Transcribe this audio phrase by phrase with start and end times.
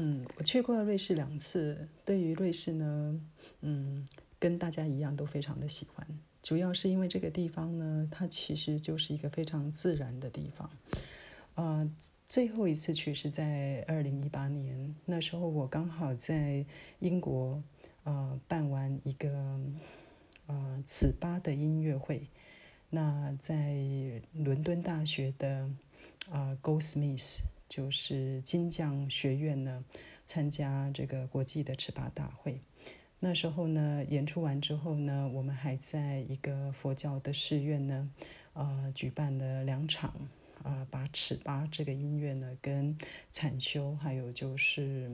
[0.00, 1.88] 嗯，我去过瑞士两次。
[2.04, 3.20] 对于瑞士呢，
[3.62, 4.06] 嗯，
[4.38, 6.06] 跟大家一样都非常的喜欢。
[6.40, 10.70] 主要是因为这个地方呢，它其实就是一个非常自然的地方。
[11.56, 11.90] 啊，
[12.28, 16.64] 最后一次去是在二零一八年，那时候我刚好在
[17.00, 17.60] 英国，
[18.04, 19.60] 呃，办完一个
[20.46, 22.28] 呃此巴的音乐会。
[22.90, 23.74] 那在
[24.32, 25.68] 伦敦大学的
[26.30, 29.84] 啊 Goldsmith 就是金匠学院呢，
[30.24, 32.60] 参加这个国际的尺八大会。
[33.20, 38.10] 那时候呢，演出完之后呢，我们还在一个佛教的寺院呢，
[38.52, 40.14] 呃，举办了两场，
[40.62, 42.96] 啊，把尺八这个音乐呢跟
[43.32, 45.10] 禅修还有就是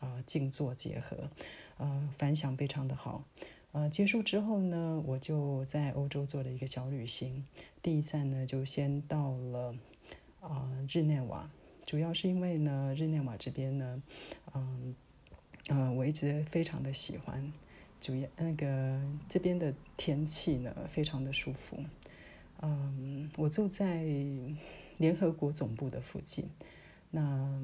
[0.00, 1.30] 啊静坐结合，
[1.78, 3.24] 呃，反响非常的好。
[3.72, 7.46] 呃，结束之后呢，我就在欧洲做了一个小旅行。
[7.82, 9.74] 第一站呢，就先到了
[10.40, 11.50] 啊日内瓦，
[11.86, 14.02] 主要是因为呢，日内瓦这边呢，
[14.54, 14.94] 嗯，
[15.68, 17.52] 呃，我一直非常的喜欢，
[18.00, 21.78] 主要那个这边的天气呢，非常的舒服。
[22.60, 24.04] 嗯，我住在
[24.98, 26.50] 联合国总部的附近，
[27.10, 27.58] 那。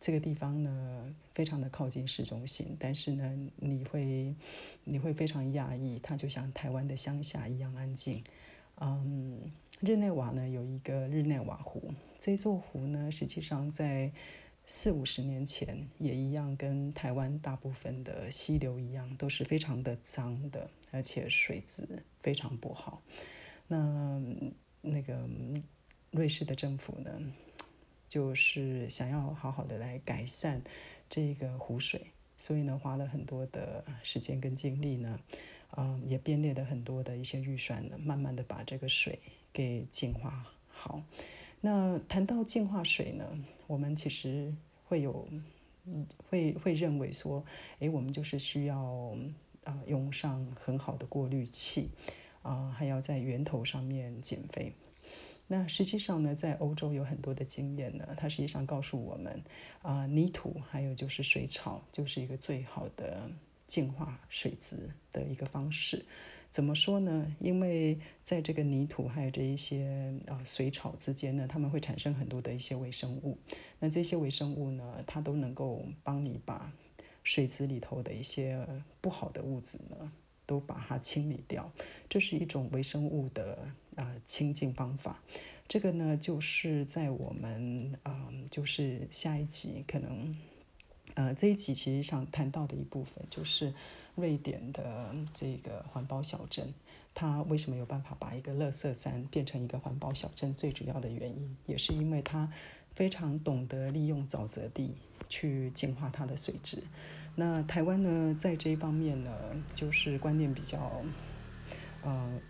[0.00, 4.34] 这个地方呢，非常的靠近市中心，但是呢，你会
[4.84, 8.22] 你会非常讶异，它就像台湾的乡下一样安静。
[8.80, 14.10] 嗯，日内瓦呢有一个日内瓦湖，这座湖呢，实际上在
[14.66, 23.02] 四五十年前也一样，跟台湾大部分的溪流一样，都是非常的脏的，而且水质非常不好。
[23.68, 24.20] 那
[24.80, 25.28] 那个
[26.10, 27.10] 瑞士的政府呢？
[28.06, 30.62] 就是想要好好的来改善
[31.10, 32.00] 这个湖水，
[32.38, 35.18] 所以呢，花了很多的时间跟精力呢，
[35.76, 39.18] 嗯，也编列了很多的一些预算呢，慢慢的把这个水
[39.52, 41.02] 给净化好。
[41.60, 43.26] 那谈到净化水呢，
[43.66, 45.26] 我们其实会有，
[46.28, 47.44] 会会认为说，
[47.78, 49.16] 诶，我们就是需要
[49.64, 51.90] 啊用上很好的过滤器，
[52.42, 54.74] 啊，还要在源头上面减肥。
[55.46, 59.42] 那实际上呢，在欧洲有很多的经验呢，它实际上告诉我们，
[59.82, 63.30] 啊，泥土还有就是水草，就是一个最好的
[63.66, 66.04] 净化水质的一个方式。
[66.50, 67.34] 怎么说呢？
[67.40, 73.38] 因为在这个泥土还有这一些啊水草之间呢，它们会产生很多的一些微生物。
[73.78, 76.72] 那这些微生物呢，它都能够帮你把
[77.22, 78.66] 水质里头的一些
[79.00, 80.12] 不好的物质呢，
[80.46, 81.72] 都把它清理掉。
[82.08, 83.68] 这是一种微生物的。
[83.96, 85.22] 啊，清净方法，
[85.68, 90.34] 这个呢，就是在我们啊，就是下一集可能，
[91.14, 93.72] 呃，这一集其实想谈到的一部分，就是
[94.14, 96.74] 瑞典的这个环保小镇，
[97.14, 100.54] 它为什么有办法把一个垃圾山变成一个环保小镇？
[100.54, 102.50] 最主要的原因，也是因为它
[102.94, 104.94] 非常懂得利用沼泽地
[105.28, 106.82] 去净化它的水质。
[107.36, 109.30] 那台湾呢，在这一方面呢，
[109.74, 111.02] 就是观念比较，
[112.02, 112.40] 呃。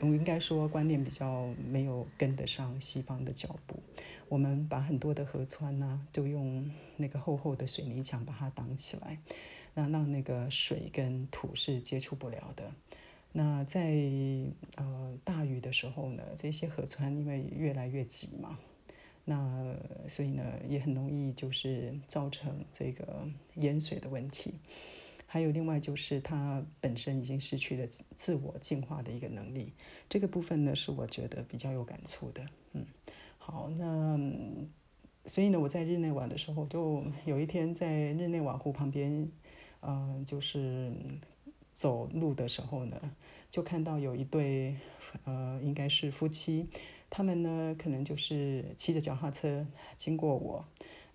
[0.00, 3.78] 我应该说，观念比较没有跟得上西方的脚步。
[4.28, 9.18] 我们把很多的河川呢，都用那个厚厚的水泥墙把它挡起来，
[9.72, 12.70] 那让那个水跟土是接触不了的。
[13.32, 13.94] 那在
[14.76, 18.58] 呃大雨的时候呢，这些河川因为越来越挤嘛，
[19.24, 19.74] 那
[20.08, 24.54] 所以呢也很容易就是造成这个淹水的问题。
[25.36, 27.86] 还有另外就是它本身已经失去了
[28.16, 29.74] 自我进化的一个能力，
[30.08, 32.42] 这个部分呢是我觉得比较有感触的。
[32.72, 32.86] 嗯，
[33.36, 34.18] 好，那
[35.26, 39.30] 所以呢，我在日内瓦的时候，就有一天在日内瓦湖旁边，
[39.82, 40.90] 嗯，就是
[41.74, 42.98] 走路的时候呢，
[43.50, 44.74] 就看到有一对
[45.24, 46.70] 呃，应该是夫妻，
[47.10, 49.66] 他们呢可能就是骑着脚踏车
[49.98, 50.64] 经过我，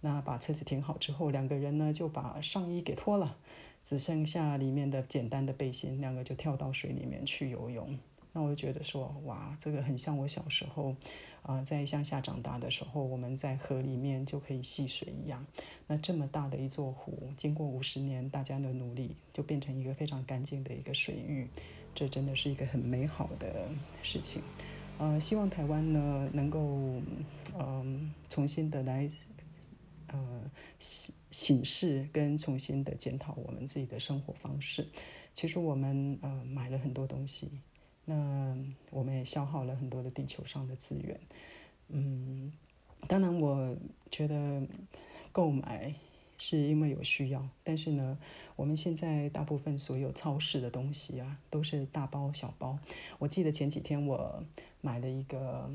[0.02, 3.40] 那把车子停好之后，两个人呢就把上衣给脱了。
[3.84, 7.97] 只剩下里面的简单的背心，两个就跳到水里面去游泳。
[8.34, 10.96] 那我就觉得说，哇，这个很像我小时候，
[11.42, 15.46] 啊，在乡下长大的时候，我们在河里面就可以戏水一样。
[15.88, 21.47] 那这么大的一座湖，经过五十年大家的努力，就变成一个非常干净的一个水域，
[21.94, 23.67] 这真的是一个很美好的
[24.02, 24.41] 事情。
[24.97, 27.02] 呃，希望台湾呢能够，
[27.59, 29.09] 嗯，重新的来。
[30.11, 34.87] 呃，醒醒视跟重新的检讨我们自己的生活方式。
[35.34, 37.49] 其实我们呃买了很多东西，
[38.05, 38.58] 那
[38.90, 41.19] 我们也消耗了很多的地球上的资源。
[41.87, 42.52] 嗯，
[43.08, 43.75] 当然我
[44.09, 44.61] 觉得
[45.31, 45.96] 购买
[46.37, 48.17] 是因为有需要，但是呢，
[48.58, 52.78] 我们现在大部分所有超市的东西啊，都是大包小包。
[53.19, 54.43] 我记得前几天我
[54.81, 55.72] 买了一个，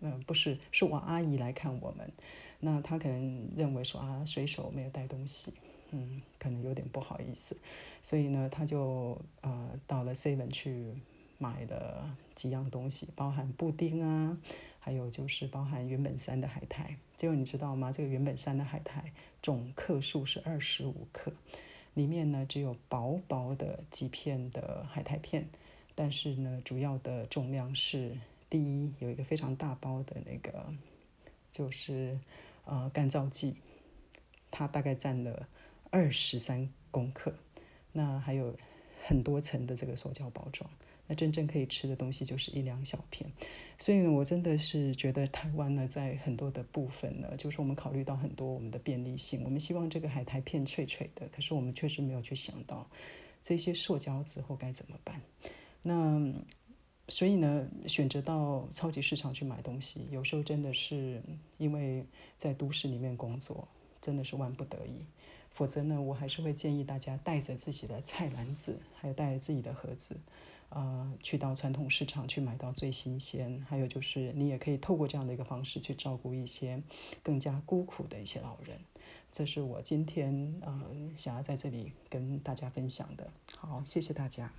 [0.00, 2.12] 嗯，不是，是我阿姨来看我们。
[2.60, 5.52] 那他可能认为说啊，随手没有带东西，
[5.90, 7.56] 嗯，可能有点不好意思，
[8.02, 10.92] 所以呢，他就呃到了 Seven 去
[11.38, 14.36] 买了几样东西，包含布丁啊，
[14.80, 16.96] 还有就是包含原本山的海苔。
[17.16, 17.92] 结果你知道吗？
[17.92, 19.12] 这个原本山的海苔
[19.42, 21.32] 总克数是二十五克，
[21.94, 25.48] 里面呢只有薄薄的几片的海苔片，
[25.94, 28.16] 但是呢，主要的重量是
[28.50, 30.72] 第一有一个非常大包的那个，
[31.58, 32.16] 就是
[32.66, 33.56] 呃干燥剂，
[34.48, 35.48] 它大概占了
[35.90, 37.34] 二十三公克，
[37.90, 38.56] 那还有
[39.02, 40.70] 很多层的这个塑胶包装。
[41.08, 43.32] 那真正可以吃的东西就是一两小片，
[43.78, 52.86] 所以呢，我真的是觉得台湾呢，在很多的部分呢，就是我们考虑到很多我们的便利性，我们希望这个海苔片脆脆的，可是我们确实没有去想到
[53.42, 55.20] 这些塑胶之后该怎么办。
[55.82, 56.32] 那
[57.08, 61.22] 所以呢，选择到超级市场去买东西，有时候真的是
[61.56, 62.04] 因为
[62.36, 63.66] 在都市里面工作，
[64.00, 65.04] 真的是万不得已。
[65.50, 70.18] 否则呢，我还是会建议大家带着自己的菜篮子，还有带着自己的盒子。
[70.68, 76.82] 呃，去到传统市场去买到最新鲜，还有就是你也可以透过这样的一个方式去照顾一些
[77.22, 78.78] 更加孤苦的一些老人。
[79.32, 80.82] 这是我今天呃
[81.16, 83.30] 想要在这里跟大家分享的。
[83.56, 84.52] 好，谢谢大家。